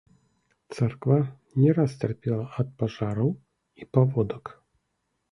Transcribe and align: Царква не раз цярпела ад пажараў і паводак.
Царква 0.75 1.17
не 1.63 1.69
раз 1.77 1.91
цярпела 2.07 2.39
ад 2.63 2.71
пажараў 2.79 3.29
і 3.83 3.87
паводак. 3.97 4.45